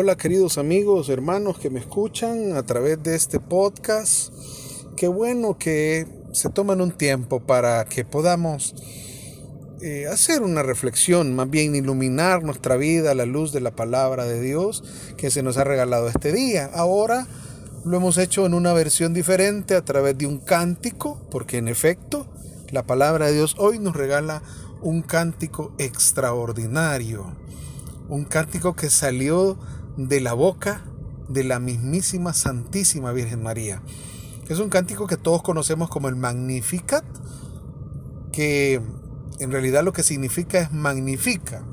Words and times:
Hola 0.00 0.16
queridos 0.16 0.58
amigos, 0.58 1.08
hermanos 1.08 1.58
que 1.58 1.70
me 1.70 1.80
escuchan 1.80 2.56
a 2.56 2.62
través 2.62 3.02
de 3.02 3.16
este 3.16 3.40
podcast. 3.40 4.32
Qué 4.96 5.08
bueno 5.08 5.58
que 5.58 6.06
se 6.30 6.50
toman 6.50 6.80
un 6.80 6.92
tiempo 6.92 7.40
para 7.40 7.84
que 7.84 8.04
podamos 8.04 8.76
eh, 9.82 10.06
hacer 10.06 10.42
una 10.42 10.62
reflexión, 10.62 11.34
más 11.34 11.50
bien 11.50 11.74
iluminar 11.74 12.44
nuestra 12.44 12.76
vida 12.76 13.10
a 13.10 13.16
la 13.16 13.26
luz 13.26 13.50
de 13.50 13.60
la 13.60 13.72
palabra 13.72 14.24
de 14.24 14.40
Dios 14.40 14.84
que 15.16 15.32
se 15.32 15.42
nos 15.42 15.56
ha 15.56 15.64
regalado 15.64 16.06
este 16.06 16.32
día. 16.32 16.70
Ahora 16.72 17.26
lo 17.84 17.96
hemos 17.96 18.18
hecho 18.18 18.46
en 18.46 18.54
una 18.54 18.72
versión 18.74 19.12
diferente 19.12 19.74
a 19.74 19.84
través 19.84 20.16
de 20.16 20.28
un 20.28 20.38
cántico, 20.38 21.20
porque 21.28 21.56
en 21.56 21.66
efecto 21.66 22.28
la 22.70 22.84
palabra 22.84 23.26
de 23.26 23.32
Dios 23.32 23.56
hoy 23.58 23.80
nos 23.80 23.96
regala 23.96 24.44
un 24.80 25.02
cántico 25.02 25.72
extraordinario, 25.78 27.34
un 28.08 28.24
cántico 28.24 28.76
que 28.76 28.90
salió 28.90 29.58
de 29.98 30.20
la 30.20 30.32
boca 30.32 30.84
de 31.28 31.42
la 31.42 31.58
mismísima 31.58 32.32
Santísima 32.32 33.12
Virgen 33.12 33.42
María. 33.42 33.82
Es 34.48 34.60
un 34.60 34.70
cántico 34.70 35.08
que 35.08 35.16
todos 35.16 35.42
conocemos 35.42 35.90
como 35.90 36.08
el 36.08 36.14
Magnificat, 36.14 37.04
que 38.32 38.80
en 39.40 39.50
realidad 39.50 39.82
lo 39.82 39.92
que 39.92 40.04
significa 40.04 40.60
es 40.60 40.72
magnifica, 40.72 41.64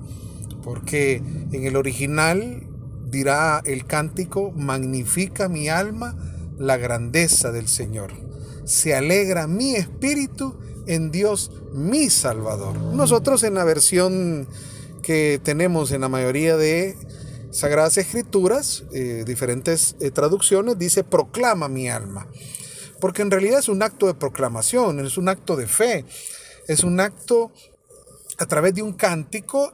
porque 0.64 1.22
en 1.52 1.66
el 1.66 1.76
original 1.76 2.68
dirá 3.06 3.62
el 3.64 3.86
cántico, 3.86 4.52
magnifica 4.52 5.48
mi 5.48 5.70
alma 5.70 6.16
la 6.58 6.78
grandeza 6.78 7.52
del 7.52 7.68
Señor. 7.68 8.12
Se 8.66 8.96
alegra 8.96 9.46
mi 9.46 9.76
espíritu 9.76 10.56
en 10.88 11.12
Dios 11.12 11.52
mi 11.74 12.10
Salvador. 12.10 12.76
Nosotros 12.76 13.44
en 13.44 13.54
la 13.54 13.64
versión 13.64 14.48
que 15.04 15.40
tenemos 15.44 15.92
en 15.92 16.02
la 16.02 16.10
mayoría 16.10 16.58
de 16.58 16.98
Sagradas 17.56 17.98
Escrituras, 17.98 18.84
eh, 18.92 19.24
diferentes 19.26 19.96
eh, 20.02 20.12
traducciones, 20.12 20.78
dice 20.78 21.06
proclama 21.06 21.70
mi 21.70 21.88
alma. 21.88 22.28
Porque 23.00 23.22
en 23.22 23.32
realidad 23.32 23.60
es 23.60 23.70
un 23.70 23.82
acto 23.82 24.08
de 24.08 24.14
proclamación, 24.14 25.00
es 25.00 25.18
un 25.18 25.30
acto 25.30 25.56
de 25.56 25.66
fe, 25.66 26.04
es 26.68 26.84
un 26.84 27.00
acto 27.00 27.54
a 28.38 28.46
través 28.46 28.76
de 28.76 28.82
un 28.82 28.92
cántico, 28.92 29.72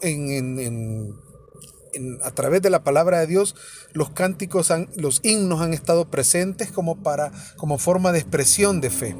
a 2.21 2.31
través 2.31 2.61
de 2.61 2.69
la 2.69 2.83
palabra 2.83 3.19
de 3.19 3.25
Dios, 3.25 3.55
los 3.93 4.11
cánticos, 4.11 4.71
los 4.95 5.19
himnos 5.23 5.61
han 5.61 5.73
estado 5.73 6.07
presentes 6.11 6.71
como, 6.71 7.01
para, 7.01 7.31
como 7.57 7.79
forma 7.79 8.11
de 8.11 8.19
expresión 8.19 8.79
de 8.79 8.91
fe. 8.91 9.15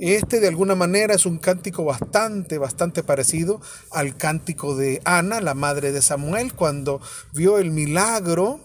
Este 0.00 0.40
de 0.40 0.48
alguna 0.48 0.74
manera 0.74 1.14
es 1.14 1.24
un 1.24 1.38
cántico 1.38 1.84
bastante, 1.84 2.58
bastante 2.58 3.02
parecido 3.02 3.60
al 3.92 4.16
cántico 4.16 4.76
de 4.76 5.00
Ana, 5.04 5.40
la 5.40 5.54
madre 5.54 5.92
de 5.92 6.02
Samuel, 6.02 6.54
cuando 6.54 7.00
vio 7.32 7.58
el 7.58 7.70
milagro 7.70 8.60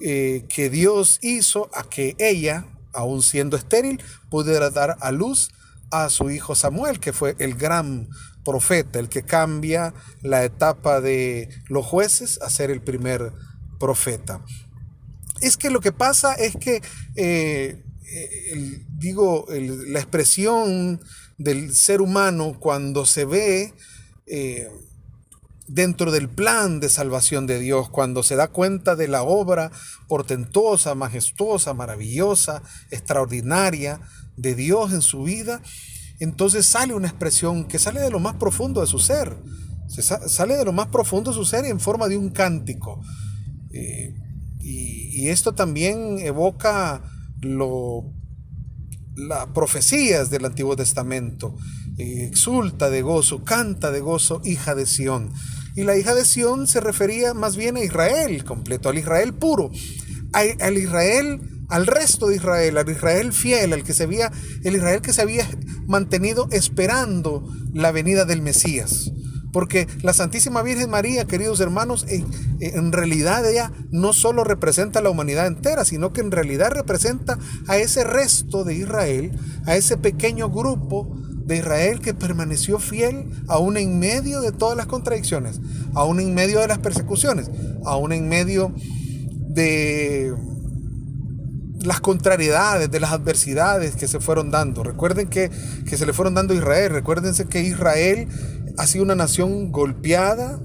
eh, 0.00 0.44
que 0.48 0.70
Dios 0.70 1.18
hizo 1.22 1.70
a 1.72 1.84
que 1.84 2.16
ella, 2.18 2.66
aun 2.92 3.22
siendo 3.22 3.56
estéril, 3.56 4.02
pudiera 4.28 4.70
dar 4.70 4.96
a 5.00 5.12
luz 5.12 5.50
a 5.90 6.10
su 6.10 6.30
hijo 6.30 6.56
Samuel, 6.56 6.98
que 6.98 7.12
fue 7.12 7.36
el 7.38 7.54
gran 7.54 8.08
profeta, 8.44 8.98
el 8.98 9.08
que 9.08 9.22
cambia 9.22 9.94
la 10.20 10.44
etapa 10.44 11.00
de 11.00 11.48
los 11.68 11.86
jueces 11.86 12.40
a 12.42 12.50
ser 12.50 12.70
el 12.70 12.82
primer 12.82 13.32
profeta. 13.78 14.44
Es 15.40 15.56
que 15.56 15.70
lo 15.70 15.80
que 15.80 15.92
pasa 15.92 16.34
es 16.34 16.56
que 16.56 16.82
eh, 17.14 17.84
digo, 18.98 19.46
la 19.48 19.98
expresión 19.98 21.00
del 21.38 21.74
ser 21.74 22.00
humano 22.00 22.56
cuando 22.58 23.06
se 23.06 23.24
ve 23.24 23.74
eh, 24.26 24.68
dentro 25.66 26.12
del 26.12 26.28
plan 26.28 26.80
de 26.80 26.88
salvación 26.88 27.46
de 27.46 27.58
Dios, 27.58 27.88
cuando 27.88 28.22
se 28.22 28.36
da 28.36 28.48
cuenta 28.48 28.96
de 28.96 29.08
la 29.08 29.22
obra 29.22 29.72
portentosa, 30.08 30.94
majestuosa, 30.94 31.72
maravillosa, 31.72 32.62
extraordinaria 32.90 34.00
de 34.36 34.54
Dios 34.54 34.92
en 34.92 35.02
su 35.02 35.22
vida, 35.22 35.62
entonces 36.20 36.66
sale 36.66 36.94
una 36.94 37.08
expresión 37.08 37.66
que 37.66 37.78
sale 37.78 38.00
de 38.00 38.10
lo 38.10 38.20
más 38.20 38.34
profundo 38.34 38.80
de 38.80 38.86
su 38.86 38.98
ser, 38.98 39.36
sale 39.88 40.56
de 40.56 40.64
lo 40.64 40.72
más 40.72 40.88
profundo 40.88 41.30
de 41.30 41.36
su 41.36 41.44
ser 41.44 41.64
en 41.64 41.80
forma 41.80 42.08
de 42.08 42.16
un 42.16 42.30
cántico. 42.30 43.00
Eh, 43.72 44.14
y 44.60 45.28
esto 45.28 45.54
también 45.54 46.18
evoca 46.20 47.02
lo, 47.44 48.12
las 49.16 49.46
profecías 49.48 50.30
del 50.30 50.44
Antiguo 50.44 50.76
Testamento. 50.76 51.56
exulta 51.96 52.90
de 52.90 53.02
gozo, 53.02 53.44
canta 53.44 53.92
de 53.92 54.00
gozo, 54.00 54.40
hija 54.44 54.74
de 54.74 54.86
Sión. 54.86 55.32
Y 55.76 55.82
la 55.84 55.96
hija 55.96 56.14
de 56.14 56.24
Sión 56.24 56.66
se 56.66 56.80
refería 56.80 57.34
más 57.34 57.56
bien 57.56 57.76
a 57.76 57.84
Israel 57.84 58.44
completo, 58.44 58.88
al 58.88 58.98
Israel 58.98 59.34
puro, 59.34 59.70
al 60.32 60.78
Israel, 60.78 61.40
al 61.68 61.86
resto 61.86 62.28
de 62.28 62.36
Israel, 62.36 62.78
al 62.78 62.88
Israel 62.88 63.32
fiel, 63.32 63.72
al 63.72 63.84
que 63.84 63.94
se 63.94 64.04
había, 64.04 64.32
el 64.62 64.76
Israel 64.76 65.00
que 65.00 65.12
se 65.12 65.22
había 65.22 65.48
mantenido 65.86 66.48
esperando 66.50 67.48
la 67.72 67.92
venida 67.92 68.24
del 68.24 68.42
Mesías. 68.42 69.12
Porque 69.54 69.86
la 70.02 70.12
Santísima 70.12 70.62
Virgen 70.62 70.90
María, 70.90 71.26
queridos 71.26 71.60
hermanos, 71.60 72.04
en, 72.08 72.90
realidad 72.90 73.48
ella 73.48 73.70
no 73.92 74.12
solo 74.12 74.42
representa 74.42 74.98
a 74.98 75.02
la 75.02 75.10
humanidad 75.10 75.46
entera, 75.46 75.84
sino 75.84 76.12
que 76.12 76.22
en 76.22 76.32
realidad 76.32 76.72
representa 76.72 77.38
a 77.68 77.76
ese 77.76 78.02
resto 78.02 78.64
de 78.64 78.74
Israel, 78.74 79.30
a 79.64 79.76
ese 79.76 79.96
pequeño 79.96 80.50
grupo 80.50 81.16
de 81.46 81.58
Israel 81.58 82.00
que 82.00 82.14
permaneció 82.14 82.80
fiel 82.80 83.30
aún 83.46 83.76
en 83.76 84.00
medio 84.00 84.40
de 84.40 84.50
todas 84.50 84.76
las 84.76 84.86
contradicciones, 84.86 85.60
aún 85.94 86.18
en 86.18 86.34
medio 86.34 86.58
de 86.58 86.66
las 86.66 86.78
persecuciones, 86.78 87.48
aún 87.84 88.12
en 88.12 88.28
medio 88.28 88.74
de 89.50 90.34
las 91.84 92.00
contrariedades, 92.00 92.90
de 92.90 92.98
las 92.98 93.12
adversidades 93.12 93.94
que 93.94 94.08
se 94.08 94.18
fueron 94.18 94.50
dando. 94.50 94.82
Recuerden 94.82 95.28
que, 95.28 95.50
que 95.88 95.96
se 95.96 96.06
le 96.06 96.12
fueron 96.12 96.34
dando 96.34 96.54
a 96.54 96.56
Israel. 96.56 96.90
Recuérdense 96.90 97.46
que 97.46 97.60
Israel 97.62 98.28
ha 98.76 98.86
sido 98.86 99.04
una 99.04 99.14
nación 99.14 99.70
golpeada, 99.70 100.60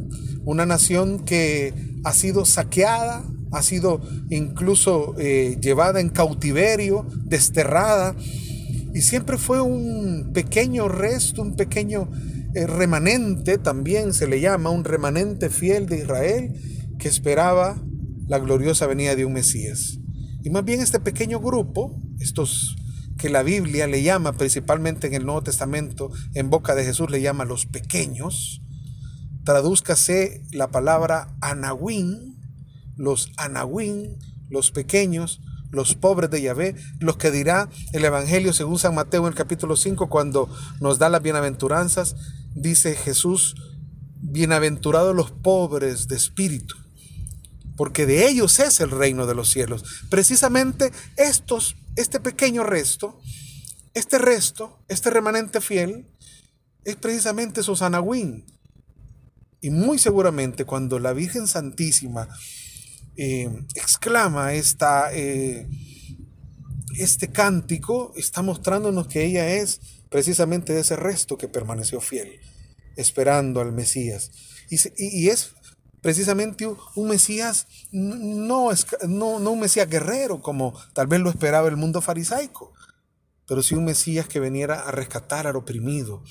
una 0.45 0.65
nación 0.65 1.25
que 1.25 1.73
ha 2.03 2.13
sido 2.13 2.45
saqueada, 2.45 3.23
ha 3.51 3.63
sido 3.63 4.01
incluso 4.29 5.15
eh, 5.17 5.57
llevada 5.61 5.99
en 5.99 6.09
cautiverio, 6.09 7.05
desterrada, 7.25 8.15
y 8.93 9.01
siempre 9.01 9.37
fue 9.37 9.61
un 9.61 10.31
pequeño 10.33 10.87
resto, 10.87 11.41
un 11.41 11.55
pequeño 11.55 12.09
eh, 12.55 12.65
remanente, 12.65 13.57
también 13.57 14.13
se 14.13 14.27
le 14.27 14.39
llama, 14.39 14.71
un 14.71 14.83
remanente 14.83 15.49
fiel 15.49 15.85
de 15.85 15.99
Israel 15.99 16.53
que 16.97 17.07
esperaba 17.07 17.81
la 18.27 18.39
gloriosa 18.39 18.87
venida 18.87 19.15
de 19.15 19.25
un 19.25 19.33
Mesías. 19.33 19.99
Y 20.43 20.49
más 20.49 20.63
bien 20.65 20.81
este 20.81 20.99
pequeño 20.99 21.39
grupo, 21.39 22.01
estos 22.19 22.75
que 23.19 23.30
la 23.30 23.44
Biblia 23.44 23.85
le 23.85 24.02
llama 24.02 24.34
principalmente 24.34 25.07
en 25.07 25.13
el 25.13 25.25
Nuevo 25.25 25.44
Testamento, 25.44 26.09
en 26.34 26.50
boca 26.50 26.74
de 26.74 26.85
Jesús 26.85 27.12
le 27.12 27.22
llama 27.22 27.46
los 27.46 27.66
pequeños, 27.66 28.62
tradúzcase 29.44 30.41
la 30.52 30.69
palabra 30.69 31.35
anahuín, 31.41 32.40
los 32.96 33.31
anahuín, 33.38 34.18
los 34.50 34.72
pequeños, 34.72 35.41
los 35.69 35.96
pobres 35.96 36.31
de 36.31 36.41
Yahvé, 36.41 36.75
los 37.00 37.18
que 37.18 37.30
dirá 37.30 37.69
el 37.91 38.06
Evangelio 38.06 38.53
según 38.53 38.80
San 38.80 38.96
Mateo 38.96 39.22
en 39.24 39.34
el 39.34 39.36
capítulo 39.36 39.75
5 39.75 40.09
cuando 40.09 40.50
nos 40.80 40.97
da 40.97 41.09
las 41.09 41.22
bienaventuranzas, 41.22 42.16
dice 42.56 42.96
Jesús, 42.96 43.56
bienaventurados 44.22 45.13
los 45.13 45.31
pobres 45.31 46.07
de 46.07 46.15
espíritu, 46.15 46.75
porque 47.75 48.06
de 48.06 48.30
ellos 48.30 48.60
es 48.60 48.80
el 48.80 48.92
reino 48.92 49.27
de 49.27 49.36
los 49.36 49.50
cielos. 49.50 49.83
Precisamente 50.10 50.92
estos 51.18 51.75
este 52.00 52.19
pequeño 52.22 52.63
resto, 52.63 53.19
este 53.94 54.19
resto, 54.19 54.80
este 54.88 55.10
remanente 55.10 55.60
fiel, 55.60 56.07
es 56.86 56.96
precisamente 56.96 57.62
Susana 57.62 58.00
Wynn. 58.00 58.46
Y 59.62 59.69
muy 59.69 60.00
seguramente 60.00 60.63
cuando 60.63 60.98
la 61.00 61.12
Virgen 61.12 61.46
Santísima 61.48 62.30
eh, 63.18 63.50
exclama 63.75 64.54
esta, 64.54 65.13
eh, 65.13 65.68
este 66.98 67.28
cántico, 67.28 68.13
está 68.16 68.42
mostrándonos 68.42 69.07
que 69.07 69.25
ella 69.25 69.50
es 69.56 69.81
precisamente 70.10 70.80
ese 70.80 70.96
resto 70.96 71.38
que 71.38 71.50
permaneció 71.50 72.00
fiel, 72.00 72.40
esperando 72.96 73.60
al 73.60 73.74
Mesías. 73.74 74.31
Y 74.69 75.28
es 75.28 75.54
precisamente 76.01 76.68
un 76.96 77.07
Mesías, 77.07 77.68
no, 77.92 78.69
no, 79.07 79.40
no 79.40 79.51
un 79.51 79.60
Mesías 79.60 79.90
guerrero 79.90 80.42
como 80.42 80.74
tal 80.94 81.07
vez 81.07 81.19
lo 81.19 81.30
esperaba 81.30 81.68
el 81.68 81.78
mundo 81.78 82.01
farisaico, 82.01 82.74
pero 83.48 83.63
sí 83.63 83.75
un 83.75 83.86
Mesías 83.86 84.28
que 84.28 84.40
veniera 84.40 84.88
a 84.88 84.92
rescatar 84.92 85.48
al 85.48 85.56
oprimido, 85.56 86.24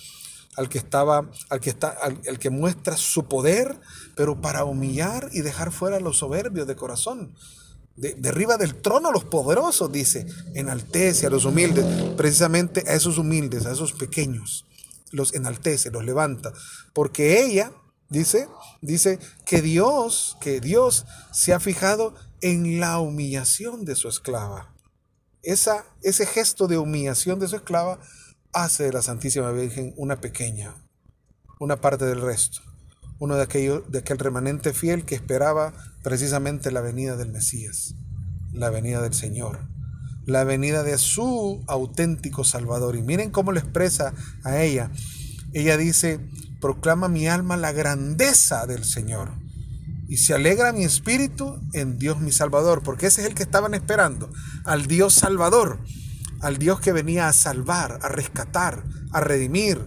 al 0.56 0.68
que 0.68 0.78
estaba, 0.78 1.30
al 1.50 1.60
que 1.60 1.70
está, 1.70 1.88
al, 1.88 2.38
que 2.38 2.50
muestra 2.50 2.96
su 2.96 3.26
poder, 3.26 3.78
pero 4.14 4.40
para 4.40 4.64
humillar 4.64 5.28
y 5.32 5.40
dejar 5.42 5.72
fuera 5.72 5.96
a 5.96 6.00
los 6.00 6.18
soberbios 6.18 6.66
de 6.66 6.76
corazón. 6.76 7.34
De, 7.96 8.14
derriba 8.14 8.56
del 8.56 8.76
trono 8.76 9.08
a 9.08 9.12
los 9.12 9.24
poderosos, 9.24 9.90
dice, 9.90 10.26
enaltece 10.54 11.26
a 11.26 11.30
los 11.30 11.44
humildes, 11.44 11.84
precisamente 12.16 12.84
a 12.86 12.94
esos 12.94 13.18
humildes, 13.18 13.66
a 13.66 13.72
esos 13.72 13.92
pequeños, 13.92 14.64
los 15.10 15.34
enaltece, 15.34 15.90
los 15.90 16.04
levanta, 16.04 16.52
porque 16.92 17.42
ella 17.42 17.72
Dice, 18.10 18.48
dice 18.80 19.18
que 19.44 19.60
Dios, 19.60 20.36
que 20.40 20.60
Dios 20.60 21.06
se 21.32 21.52
ha 21.52 21.60
fijado 21.60 22.14
en 22.40 22.80
la 22.80 22.98
humillación 23.00 23.84
de 23.84 23.94
su 23.94 24.08
esclava. 24.08 24.74
Esa, 25.42 25.84
ese 26.02 26.26
gesto 26.26 26.68
de 26.68 26.78
humillación 26.78 27.38
de 27.38 27.48
su 27.48 27.56
esclava 27.56 27.98
hace 28.52 28.84
de 28.84 28.92
la 28.92 29.02
Santísima 29.02 29.50
Virgen 29.52 29.92
una 29.96 30.20
pequeña, 30.20 30.74
una 31.60 31.80
parte 31.80 32.06
del 32.06 32.20
resto, 32.20 32.60
uno 33.18 33.36
de, 33.36 33.42
aquello, 33.42 33.82
de 33.82 33.98
aquel 33.98 34.18
remanente 34.18 34.72
fiel 34.72 35.04
que 35.04 35.14
esperaba 35.14 35.74
precisamente 36.02 36.70
la 36.70 36.80
venida 36.80 37.16
del 37.16 37.30
Mesías, 37.30 37.94
la 38.52 38.70
venida 38.70 39.02
del 39.02 39.14
Señor, 39.14 39.68
la 40.24 40.44
venida 40.44 40.82
de 40.82 40.96
su 40.98 41.62
auténtico 41.66 42.44
Salvador. 42.44 42.96
Y 42.96 43.02
miren 43.02 43.30
cómo 43.30 43.52
le 43.52 43.60
expresa 43.60 44.14
a 44.44 44.60
ella. 44.62 44.90
Ella 45.52 45.76
dice, 45.76 46.20
proclama 46.60 47.08
mi 47.08 47.28
alma 47.28 47.56
la 47.56 47.72
grandeza 47.72 48.66
del 48.66 48.84
Señor. 48.84 49.32
Y 50.08 50.18
se 50.18 50.34
alegra 50.34 50.72
mi 50.72 50.84
espíritu 50.84 51.60
en 51.74 51.98
Dios 51.98 52.20
mi 52.20 52.32
Salvador, 52.32 52.82
porque 52.82 53.06
ese 53.06 53.22
es 53.22 53.26
el 53.28 53.34
que 53.34 53.42
estaban 53.42 53.74
esperando, 53.74 54.30
al 54.64 54.86
Dios 54.86 55.14
Salvador, 55.14 55.80
al 56.40 56.58
Dios 56.58 56.80
que 56.80 56.92
venía 56.92 57.28
a 57.28 57.32
salvar, 57.32 57.98
a 58.02 58.08
rescatar, 58.08 58.84
a 59.12 59.20
redimir, 59.20 59.78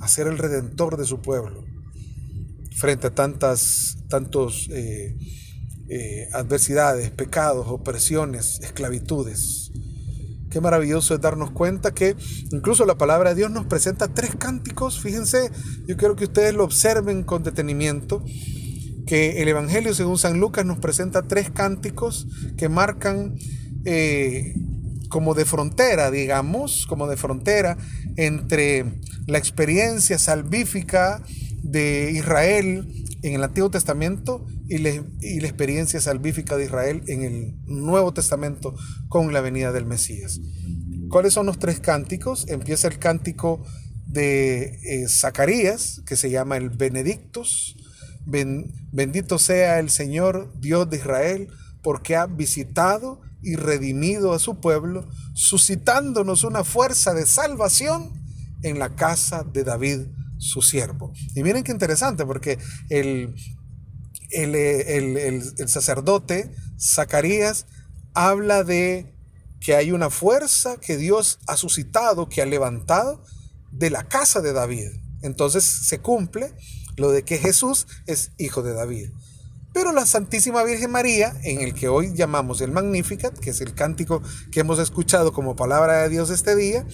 a 0.00 0.08
ser 0.08 0.26
el 0.26 0.38
redentor 0.38 0.96
de 0.96 1.06
su 1.06 1.20
pueblo, 1.22 1.64
frente 2.76 3.08
a 3.08 3.14
tantas, 3.14 3.96
tantos 4.08 4.68
eh, 4.70 5.16
eh, 5.88 6.28
adversidades, 6.32 7.10
pecados, 7.10 7.66
opresiones, 7.68 8.60
esclavitudes. 8.60 9.72
Qué 10.50 10.60
maravilloso 10.60 11.14
es 11.14 11.20
darnos 11.20 11.50
cuenta 11.50 11.92
que 11.92 12.16
incluso 12.50 12.86
la 12.86 12.96
palabra 12.96 13.30
de 13.30 13.36
Dios 13.36 13.50
nos 13.50 13.66
presenta 13.66 14.08
tres 14.08 14.34
cánticos. 14.36 15.00
Fíjense, 15.00 15.50
yo 15.86 15.96
quiero 15.96 16.16
que 16.16 16.24
ustedes 16.24 16.54
lo 16.54 16.64
observen 16.64 17.22
con 17.22 17.42
detenimiento, 17.42 18.24
que 19.06 19.42
el 19.42 19.48
Evangelio 19.48 19.94
según 19.94 20.18
San 20.18 20.40
Lucas 20.40 20.64
nos 20.64 20.78
presenta 20.78 21.22
tres 21.22 21.50
cánticos 21.50 22.26
que 22.56 22.68
marcan 22.68 23.36
eh, 23.84 24.54
como 25.08 25.34
de 25.34 25.44
frontera, 25.44 26.10
digamos, 26.10 26.86
como 26.86 27.08
de 27.08 27.16
frontera 27.16 27.76
entre 28.16 29.00
la 29.26 29.38
experiencia 29.38 30.18
salvífica 30.18 31.22
de 31.62 32.12
Israel 32.12 32.86
en 33.22 33.34
el 33.34 33.44
Antiguo 33.44 33.70
Testamento 33.70 34.46
y, 34.68 34.78
la 34.78 35.46
experiencia 35.46 36.00
salvífica 36.00 36.56
de 36.56 36.64
Israel 36.64 37.02
en 37.06 37.22
el 37.22 37.54
Nuevo 37.66 38.12
Testamento 38.12 38.74
con 39.08 39.32
la 39.32 39.40
venida 39.40 39.72
del 39.72 39.86
Mesías. 39.86 40.40
¿Cuáles 41.08 41.32
son 41.32 41.46
los 41.46 41.58
tres 41.58 41.80
cánticos? 41.80 42.46
Empieza 42.48 42.88
el 42.88 42.98
cántico 42.98 43.64
de 44.06 44.78
eh, 44.84 45.08
Zacarías, 45.08 46.02
que 46.06 46.16
se 46.16 46.30
llama 46.30 46.56
el 46.56 46.70
Benedictus. 46.70 47.76
bendito 48.26 49.38
sea 49.38 49.78
el 49.78 49.88
Señor, 49.88 50.52
Dios 50.60 50.88
de 50.90 50.98
Israel, 50.98 51.48
porque 51.82 52.16
ha 52.16 52.26
visitado 52.26 53.20
y 53.42 53.56
redimido 53.56 54.32
a 54.32 54.38
su 54.38 54.60
pueblo, 54.60 55.08
suscitándonos 55.34 56.44
una 56.44 56.64
fuerza 56.64 57.14
de 57.14 57.24
salvación 57.24 58.12
en 58.62 58.78
la 58.78 58.94
casa 58.96 59.44
de 59.44 59.64
David 59.64 60.00
su 60.38 60.62
siervo. 60.62 61.12
Y 61.34 61.42
miren 61.42 61.64
qué 61.64 61.72
interesante, 61.72 62.26
porque 62.26 62.58
el, 62.88 63.34
el, 64.30 65.68
sacerdote 65.68 66.50
Zacarías 66.78 67.66
habla 68.14 68.64
de 68.64 69.14
que 69.60 69.74
hay 69.74 69.92
una 69.92 70.10
fuerza 70.10 70.78
que 70.78 70.96
Dios 70.96 71.38
ha 71.46 71.56
suscitado, 71.56 72.28
que 72.28 72.42
ha 72.42 72.46
levantado 72.46 73.22
de 73.72 73.90
la 73.90 74.08
casa 74.08 74.40
de 74.40 74.52
David. 74.52 74.88
Entonces 75.22 75.64
se 75.64 75.98
cumple 75.98 76.54
lo 76.96 77.10
de 77.10 77.24
que 77.24 77.38
Jesús 77.38 77.86
es 78.06 78.32
hijo 78.38 78.62
de 78.62 78.74
David. 78.74 79.10
Pero 79.72 79.92
la 79.92 80.06
Santísima 80.06 80.64
Virgen 80.64 80.90
María, 80.90 81.34
en 81.44 81.60
el 81.60 81.74
que 81.74 81.88
hoy 81.88 82.12
llamamos 82.14 82.60
el 82.60 82.72
Magnificat, 82.72 83.38
que 83.38 83.50
es 83.50 83.60
el 83.60 83.74
cántico 83.74 84.22
que 84.50 84.60
hemos 84.60 84.78
escuchado 84.78 85.32
como 85.32 85.56
palabra 85.56 86.02
de 86.02 86.08
Dios 86.08 86.30
este 86.30 86.56
día, 86.56 86.86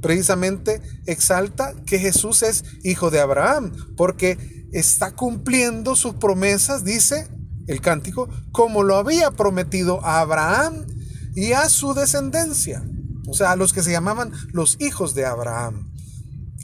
precisamente 0.00 0.80
exalta 1.06 1.74
que 1.86 1.98
Jesús 1.98 2.42
es 2.42 2.64
hijo 2.82 3.10
de 3.10 3.20
Abraham, 3.20 3.72
porque 3.96 4.55
está 4.78 5.14
cumpliendo 5.14 5.96
sus 5.96 6.14
promesas, 6.14 6.84
dice 6.84 7.28
el 7.66 7.80
cántico, 7.80 8.28
como 8.52 8.82
lo 8.82 8.96
había 8.96 9.30
prometido 9.30 10.04
a 10.04 10.20
Abraham 10.20 10.86
y 11.34 11.52
a 11.52 11.68
su 11.68 11.94
descendencia, 11.94 12.84
o 13.26 13.34
sea, 13.34 13.52
a 13.52 13.56
los 13.56 13.72
que 13.72 13.82
se 13.82 13.90
llamaban 13.90 14.32
los 14.52 14.76
hijos 14.80 15.14
de 15.14 15.24
Abraham. 15.24 15.92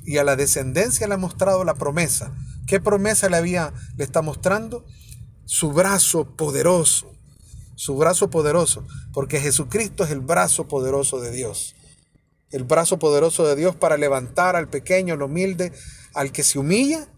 Y 0.04 0.18
a 0.18 0.24
la 0.24 0.36
descendencia 0.36 1.06
le 1.06 1.14
ha 1.14 1.18
mostrado 1.18 1.64
la 1.64 1.74
promesa. 1.74 2.32
¿Qué 2.66 2.80
promesa 2.80 3.28
le 3.28 3.36
había 3.36 3.72
le 3.96 4.04
está 4.04 4.20
mostrando? 4.20 4.84
Su 5.44 5.72
brazo 5.72 6.36
poderoso, 6.36 7.12
su 7.76 7.96
brazo 7.96 8.30
poderoso, 8.30 8.86
porque 9.12 9.40
Jesucristo 9.40 10.04
es 10.04 10.10
el 10.10 10.20
brazo 10.20 10.68
poderoso 10.68 11.20
de 11.20 11.30
Dios 11.30 11.74
el 12.52 12.64
brazo 12.64 12.98
poderoso 12.98 13.46
de 13.46 13.56
Dios 13.56 13.74
para 13.74 13.96
levantar 13.96 14.56
al 14.56 14.68
pequeño, 14.68 15.14
al 15.14 15.22
humilde, 15.22 15.72
al 16.12 16.32
que 16.32 16.42
se 16.42 16.58
humilla 16.58 17.08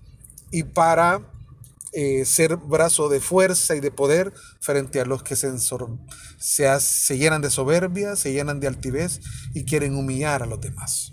y 0.55 0.63
para 0.63 1.21
eh, 1.93 2.25
ser 2.25 2.57
brazo 2.59 3.09
de 3.09 3.19
fuerza 3.19 3.75
y 3.75 3.81
de 3.81 3.91
poder 3.91 4.33
frente 4.61 5.01
a 5.01 5.05
los 5.05 5.25
que 5.25 5.35
se, 5.35 7.19
llenan 7.19 7.43
de 7.43 7.51
soberbia, 7.51 8.15
se 8.15 8.33
llenan 8.33 8.61
de 8.61 8.69
altivez 8.69 9.21
y 9.53 9.65
quieren 9.65 9.97
humillar 9.97 10.45
a 10.45 10.47
los 10.47 10.61
demás. 10.61 11.13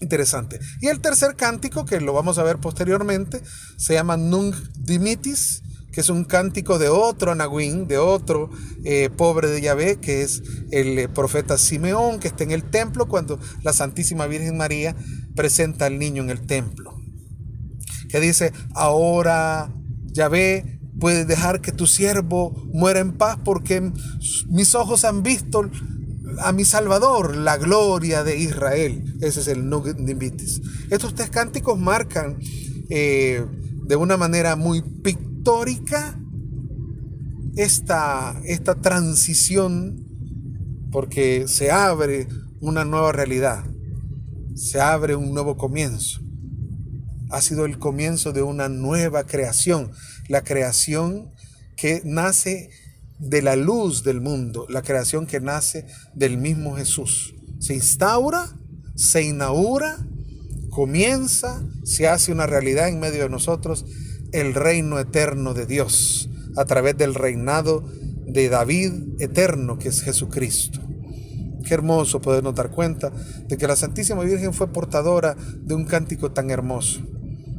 Interesante. 0.00 0.58
Y 0.80 0.86
el 0.86 1.02
tercer 1.02 1.36
cántico, 1.36 1.84
que 1.84 2.00
lo 2.00 2.14
vamos 2.14 2.38
a 2.38 2.44
ver 2.44 2.56
posteriormente, 2.56 3.42
se 3.76 3.92
llama 3.92 4.16
Nunc 4.16 4.54
Dimitis, 4.78 5.62
que 5.92 6.00
es 6.00 6.08
un 6.08 6.24
cántico 6.24 6.78
de 6.78 6.88
otro 6.88 7.32
Anahuín, 7.32 7.86
de 7.88 7.98
otro 7.98 8.48
eh, 8.84 9.10
pobre 9.14 9.48
de 9.48 9.60
Yahvé, 9.60 10.00
que 10.00 10.22
es 10.22 10.42
el 10.70 10.98
eh, 10.98 11.08
profeta 11.10 11.58
Simeón, 11.58 12.20
que 12.20 12.28
está 12.28 12.42
en 12.42 12.52
el 12.52 12.64
templo 12.64 13.06
cuando 13.06 13.38
la 13.62 13.74
Santísima 13.74 14.26
Virgen 14.26 14.56
María 14.56 14.96
presenta 15.34 15.84
al 15.84 15.98
niño 15.98 16.22
en 16.22 16.30
el 16.30 16.46
templo. 16.46 16.95
Dice, 18.20 18.52
ahora 18.74 19.72
Yahvé 20.06 20.80
puede 20.98 21.24
dejar 21.24 21.60
que 21.60 21.72
tu 21.72 21.86
siervo 21.86 22.50
muera 22.72 23.00
en 23.00 23.12
paz 23.12 23.38
porque 23.44 23.92
mis 24.48 24.74
ojos 24.74 25.04
han 25.04 25.22
visto 25.22 25.70
a 26.38 26.52
mi 26.52 26.64
Salvador, 26.64 27.36
la 27.36 27.56
gloria 27.56 28.24
de 28.24 28.38
Israel. 28.38 29.16
Ese 29.20 29.40
es 29.40 29.48
el 29.48 29.68
Nugnibitis. 29.68 30.60
Estos 30.90 31.14
tres 31.14 31.30
cánticos 31.30 31.78
marcan 31.78 32.38
eh, 32.88 33.44
de 33.86 33.96
una 33.96 34.16
manera 34.16 34.56
muy 34.56 34.82
pictórica 34.82 36.18
esta, 37.56 38.40
esta 38.44 38.74
transición 38.74 40.04
porque 40.90 41.46
se 41.48 41.70
abre 41.70 42.28
una 42.60 42.84
nueva 42.84 43.12
realidad, 43.12 43.64
se 44.54 44.80
abre 44.80 45.14
un 45.14 45.32
nuevo 45.32 45.56
comienzo. 45.56 46.25
Ha 47.30 47.40
sido 47.40 47.64
el 47.64 47.78
comienzo 47.78 48.32
de 48.32 48.42
una 48.42 48.68
nueva 48.68 49.24
creación, 49.24 49.92
la 50.28 50.42
creación 50.42 51.32
que 51.76 52.02
nace 52.04 52.70
de 53.18 53.42
la 53.42 53.56
luz 53.56 54.02
del 54.04 54.20
mundo, 54.20 54.66
la 54.68 54.82
creación 54.82 55.26
que 55.26 55.40
nace 55.40 55.86
del 56.14 56.38
mismo 56.38 56.76
Jesús. 56.76 57.34
Se 57.58 57.74
instaura, 57.74 58.56
se 58.94 59.22
inaugura, 59.22 60.06
comienza, 60.70 61.62
se 61.84 62.08
hace 62.08 62.32
una 62.32 62.46
realidad 62.46 62.88
en 62.88 63.00
medio 63.00 63.22
de 63.22 63.30
nosotros 63.30 63.86
el 64.32 64.54
reino 64.54 64.98
eterno 64.98 65.54
de 65.54 65.66
Dios 65.66 66.28
a 66.56 66.64
través 66.64 66.96
del 66.96 67.14
reinado 67.14 67.84
de 68.26 68.48
David 68.48 68.92
eterno 69.18 69.78
que 69.78 69.88
es 69.88 70.02
Jesucristo. 70.02 70.80
Qué 71.64 71.74
hermoso 71.74 72.20
podernos 72.20 72.54
dar 72.54 72.70
cuenta 72.70 73.10
de 73.46 73.56
que 73.56 73.66
la 73.66 73.76
Santísima 73.76 74.22
Virgen 74.22 74.52
fue 74.52 74.72
portadora 74.72 75.36
de 75.60 75.74
un 75.74 75.84
cántico 75.84 76.32
tan 76.32 76.50
hermoso, 76.50 77.00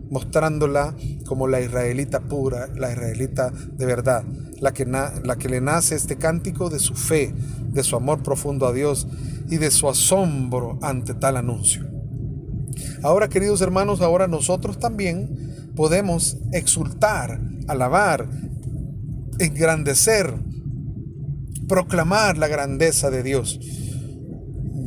mostrándola 0.09 0.95
como 1.25 1.47
la 1.47 1.61
israelita 1.61 2.21
pura, 2.21 2.67
la 2.75 2.91
israelita 2.91 3.51
de 3.51 3.85
verdad, 3.85 4.23
la 4.59 4.73
que, 4.73 4.85
la 4.85 5.35
que 5.37 5.49
le 5.49 5.61
nace 5.61 5.95
este 5.95 6.17
cántico 6.17 6.69
de 6.69 6.79
su 6.79 6.95
fe, 6.95 7.33
de 7.69 7.83
su 7.83 7.95
amor 7.95 8.23
profundo 8.23 8.67
a 8.67 8.73
Dios 8.73 9.07
y 9.49 9.57
de 9.57 9.71
su 9.71 9.89
asombro 9.89 10.79
ante 10.81 11.13
tal 11.13 11.37
anuncio. 11.37 11.85
Ahora, 13.03 13.27
queridos 13.27 13.61
hermanos, 13.61 14.01
ahora 14.01 14.27
nosotros 14.27 14.79
también 14.79 15.71
podemos 15.75 16.37
exultar, 16.51 17.39
alabar, 17.67 18.27
engrandecer, 19.39 20.33
proclamar 21.67 22.37
la 22.37 22.47
grandeza 22.47 23.09
de 23.09 23.23
Dios. 23.23 23.59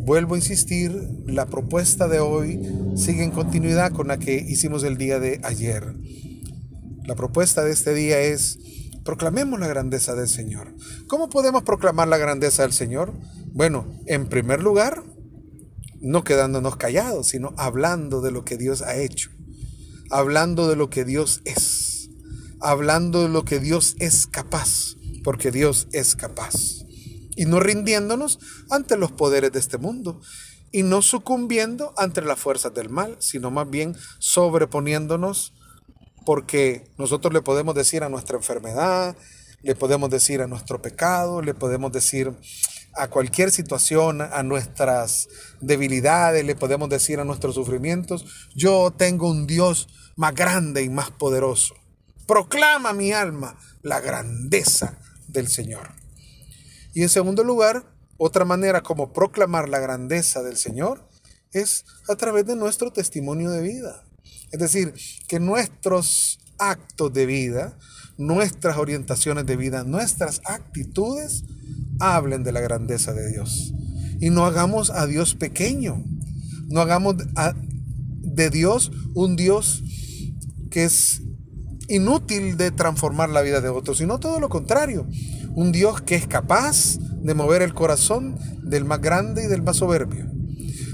Vuelvo 0.05 0.35
a 0.35 0.39
insistir, 0.39 0.93
la 1.27 1.47
propuesta 1.47 2.09
de 2.09 2.21
hoy 2.21 2.61
sigue 2.97 3.23
en 3.23 3.31
continuidad 3.31 3.93
con 3.93 4.09
la 4.09 4.19
que 4.19 4.35
hicimos 4.35 4.83
el 4.85 4.97
día 4.97 5.19
de 5.19 5.41
ayer. 5.45 5.95
La 7.05 7.15
propuesta 7.15 7.65
de 7.65 7.73
este 7.73 7.95
día 7.95 8.21
es, 8.21 8.59
proclamemos 9.05 9.59
la 9.61 9.69
grandeza 9.69 10.15
del 10.15 10.29
Señor. 10.29 10.75
¿Cómo 11.07 11.29
podemos 11.29 11.63
proclamar 11.63 12.09
la 12.09 12.19
grandeza 12.19 12.63
del 12.63 12.73
Señor? 12.73 13.13
Bueno, 13.53 13.87
en 14.07 14.29
primer 14.29 14.63
lugar, 14.63 15.03
no 16.01 16.25
quedándonos 16.25 16.77
callados, 16.77 17.29
sino 17.29 17.55
hablando 17.57 18.21
de 18.21 18.31
lo 18.31 18.45
que 18.45 18.57
Dios 18.57 18.83
ha 18.83 18.97
hecho 18.97 19.31
hablando 20.11 20.69
de 20.69 20.77
lo 20.77 20.91
que 20.91 21.05
Dios 21.05 21.41
es, 21.45 22.11
hablando 22.61 23.23
de 23.23 23.29
lo 23.29 23.45
que 23.45 23.61
Dios 23.61 23.97
es 24.01 24.27
capaz, 24.27 24.97
porque 25.23 25.51
Dios 25.51 25.89
es 25.93 26.17
capaz. 26.17 26.80
Y 27.41 27.47
no 27.47 27.59
rindiéndonos 27.59 28.39
ante 28.69 28.99
los 28.99 29.13
poderes 29.13 29.51
de 29.51 29.61
este 29.61 29.79
mundo 29.79 30.21
y 30.73 30.83
no 30.83 31.01
sucumbiendo 31.01 31.95
ante 31.97 32.21
las 32.21 32.39
fuerzas 32.39 32.75
del 32.75 32.91
mal, 32.91 33.17
sino 33.19 33.51
más 33.51 33.71
bien 33.71 33.97
sobreponiéndonos 34.19 35.55
porque 36.27 36.85
nosotros 36.99 37.33
le 37.33 37.41
podemos 37.41 37.75
decir 37.75 38.03
a 38.03 38.11
nuestra 38.11 38.37
enfermedad, 38.37 39.17
le 39.63 39.75
podemos 39.75 40.11
decir 40.11 40.43
a 40.43 40.47
nuestro 40.47 40.83
pecado, 40.83 41.41
le 41.41 41.55
podemos 41.55 41.91
decir 41.93 42.31
a 42.93 43.09
cualquier 43.09 43.51
situación, 43.51 44.21
a 44.21 44.43
nuestras 44.43 45.27
debilidades, 45.63 46.45
le 46.45 46.57
podemos 46.57 46.91
decir 46.91 47.21
a 47.21 47.25
nuestros 47.25 47.55
sufrimientos, 47.55 48.27
yo 48.55 48.91
tengo 48.91 49.31
un 49.31 49.47
Dios 49.47 49.89
más 50.15 50.35
grande 50.35 50.83
y 50.83 50.91
más 50.91 51.11
poderoso. 51.11 51.75
Proclama 52.27 52.93
mi 52.93 53.13
alma 53.13 53.59
la 53.81 54.01
grandeza 54.01 54.99
del 55.27 55.49
Señor. 55.49 56.00
Y 56.93 57.03
en 57.03 57.09
segundo 57.09 57.45
lugar, 57.45 57.85
otra 58.17 58.45
manera 58.45 58.83
como 58.83 59.13
proclamar 59.13 59.69
la 59.69 59.79
grandeza 59.79 60.43
del 60.43 60.57
Señor 60.57 61.09
es 61.53 61.85
a 62.09 62.17
través 62.17 62.47
de 62.47 62.57
nuestro 62.57 62.93
testimonio 62.93 63.51
de 63.51 63.63
vida. 63.63 64.05
Es 64.53 64.61
decir, 64.61 64.95
que 65.29 65.41
nuestros 65.41 66.39
actos 66.59 67.13
de 67.13 67.27
vida, 67.27 67.79
nuestras 68.19 68.77
orientaciones 68.77 69.47
de 69.47 69.57
vida, 69.57 69.85
nuestras 69.85 70.41
actitudes 70.45 71.45
hablen 71.99 72.43
de 72.43 72.53
la 72.53 72.61
grandeza 72.61 73.13
de 73.13 73.31
Dios. 73.31 73.73
Y 74.21 74.31
no 74.31 74.45
hagamos 74.45 74.91
a 74.91 75.07
Dios 75.07 75.35
pequeño. 75.35 76.05
No 76.67 76.81
hagamos 76.81 77.17
de 77.17 78.51
Dios 78.51 78.93
un 79.15 79.37
Dios 79.37 79.83
que 80.71 80.85
es 80.85 81.23
inútil 81.89 82.57
de 82.57 82.71
transformar 82.71 83.31
la 83.31 83.43
vida 83.43 83.61
de 83.61 83.69
otros, 83.69 83.99
sino 83.99 84.21
todo 84.21 84.39
lo 84.41 84.49
contrario. 84.49 85.09
Un 85.55 85.73
Dios 85.73 86.01
que 86.01 86.15
es 86.15 86.27
capaz 86.27 86.99
de 86.99 87.35
mover 87.35 87.63
el 87.63 87.75
corazón 87.75 88.37
del 88.63 88.85
más 88.85 89.01
grande 89.01 89.45
y 89.45 89.47
del 89.47 89.63
más 89.63 89.77
soberbio. 89.79 90.27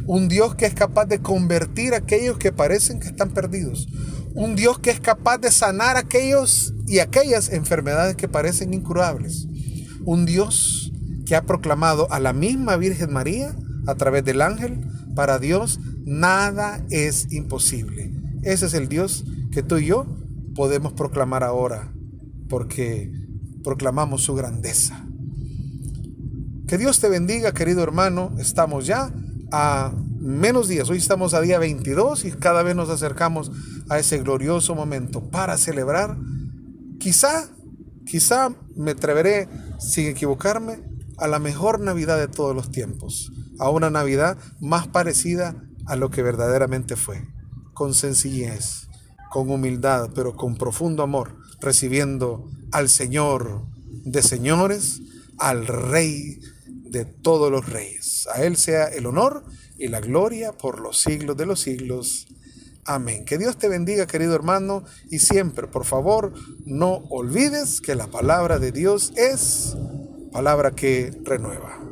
Un 0.07 0.29
Dios 0.29 0.55
que 0.55 0.67
es 0.67 0.75
capaz 0.75 1.07
de 1.07 1.21
convertir 1.21 1.95
a 1.95 1.99
aquellos 1.99 2.39
que 2.39 2.53
parecen 2.53 3.01
que 3.01 3.09
están 3.09 3.31
perdidos. 3.31 3.89
Un 4.35 4.55
Dios 4.55 4.79
que 4.79 4.91
es 4.91 5.01
capaz 5.01 5.39
de 5.39 5.51
sanar 5.51 5.97
aquellos 5.97 6.75
y 6.87 7.01
aquellas 7.01 7.53
enfermedades 7.53 8.17
que 8.17 8.29
parecen 8.29 8.73
incurables. 8.73 9.47
Un 10.05 10.27
Dios 10.27 10.93
que 11.27 11.35
ha 11.35 11.43
proclamado 11.43 12.11
a 12.13 12.21
la 12.21 12.33
misma 12.33 12.77
Virgen 12.77 13.13
María 13.13 13.57
a 13.87 13.95
través 13.97 14.25
del 14.25 14.43
ángel, 14.43 14.87
para 15.15 15.39
Dios 15.39 15.81
nada 16.05 16.85
es 16.91 17.33
imposible. 17.33 18.13
Ese 18.43 18.67
es 18.67 18.75
el 18.75 18.89
Dios 18.89 19.25
que 19.51 19.63
tú 19.63 19.79
y 19.79 19.87
yo 19.87 20.07
podemos 20.55 20.93
proclamar 20.93 21.43
ahora, 21.43 21.93
porque 22.49 23.11
proclamamos 23.67 24.23
su 24.23 24.37
grandeza. 24.37 25.05
Que 26.69 26.79
Dios 26.79 27.01
te 27.01 27.09
bendiga, 27.09 27.53
querido 27.53 27.83
hermano. 27.83 28.31
Estamos 28.39 28.87
ya 28.87 29.13
a 29.51 29.93
menos 30.21 30.69
días. 30.69 30.89
Hoy 30.89 30.99
estamos 30.99 31.35
a 31.35 31.41
día 31.41 31.59
22 31.59 32.27
y 32.27 32.31
cada 32.31 32.63
vez 32.63 32.77
nos 32.77 32.91
acercamos 32.91 33.51
a 33.89 33.99
ese 33.99 34.19
glorioso 34.19 34.77
momento 34.77 35.31
para 35.31 35.59
celebrar. 35.59 36.17
Quizá, 37.01 37.49
quizá 38.05 38.55
me 38.77 38.93
atreveré, 38.93 39.49
sin 39.81 40.07
equivocarme, 40.07 40.85
a 41.19 41.27
la 41.27 41.41
mejor 41.41 41.81
Navidad 41.81 42.19
de 42.19 42.29
todos 42.29 42.55
los 42.55 42.71
tiempos. 42.71 43.33
A 43.59 43.69
una 43.69 43.91
Navidad 43.91 44.39
más 44.61 44.87
parecida 44.87 45.57
a 45.87 45.97
lo 45.97 46.11
que 46.11 46.23
verdaderamente 46.23 46.95
fue. 46.95 47.27
Con 47.75 47.95
sencillez, 47.95 48.87
con 49.29 49.51
humildad, 49.51 50.11
pero 50.15 50.37
con 50.37 50.57
profundo 50.57 51.03
amor, 51.03 51.46
recibiendo 51.61 52.51
al 52.73 52.89
Señor 52.89 53.67
de 54.05 54.23
señores, 54.23 55.01
al 55.39 55.67
Rey 55.67 56.41
de 56.67 57.05
todos 57.05 57.51
los 57.51 57.69
reyes. 57.69 58.29
A 58.33 58.43
Él 58.43 58.57
sea 58.57 58.87
el 58.87 59.07
honor 59.07 59.45
y 59.79 59.89
la 59.89 60.01
gloria 60.01 60.53
por 60.53 60.81
los 60.81 61.01
siglos 61.01 61.37
de 61.37 61.47
los 61.47 61.61
siglos. 61.61 62.29
Amén. 62.85 63.25
Que 63.25 63.37
Dios 63.37 63.59
te 63.59 63.69
bendiga, 63.69 64.07
querido 64.07 64.35
hermano, 64.35 64.85
y 65.11 65.19
siempre, 65.19 65.67
por 65.67 65.85
favor, 65.85 66.33
no 66.65 66.99
olvides 67.11 67.81
que 67.81 67.97
la 67.97 68.07
palabra 68.07 68.59
de 68.59 68.71
Dios 68.71 69.13
es 69.17 69.77
palabra 70.33 70.71
que 70.71 71.13
renueva. 71.25 71.86